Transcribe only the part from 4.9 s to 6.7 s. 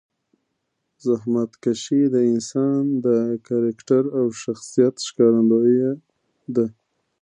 ښکارندویه ده.